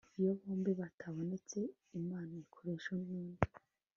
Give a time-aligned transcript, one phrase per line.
[0.19, 1.59] iyo bombi batabonetse,
[1.97, 3.45] inama ikoreshwa n'undi